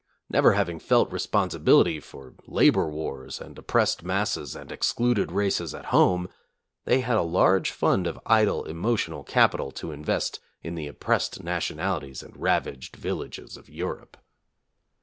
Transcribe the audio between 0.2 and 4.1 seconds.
Never having felt responsibility for labor wars and oppressed